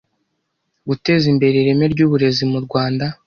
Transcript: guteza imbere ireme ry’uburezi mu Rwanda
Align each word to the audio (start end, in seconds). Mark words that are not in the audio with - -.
guteza 0.87 1.25
imbere 1.33 1.55
ireme 1.57 1.85
ry’uburezi 1.93 2.43
mu 2.51 2.59
Rwanda 2.65 3.05